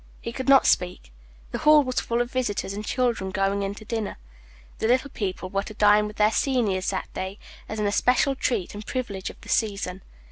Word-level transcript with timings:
He 0.19 0.31
could 0.31 0.49
not 0.49 0.65
speak. 0.65 1.13
The 1.51 1.59
hall 1.59 1.83
was 1.83 1.99
full 1.99 2.21
of 2.21 2.31
visitors 2.31 2.73
and 2.73 2.83
children 2.83 3.29
going 3.29 3.61
into 3.61 3.85
dinner. 3.85 4.17
The 4.79 4.87
little 4.87 5.11
people 5.11 5.51
were 5.51 5.61
to 5.61 5.75
dine 5.75 6.07
with 6.07 6.15
their 6.15 6.31
seniors 6.31 6.89
that 6.89 7.13
day, 7.13 7.37
as 7.69 7.77
an 7.77 7.85
especial 7.85 8.33
treat 8.33 8.73
and 8.73 8.83
privilege 8.83 9.29
of 9.29 9.39
the 9.41 9.49
season. 9.49 10.01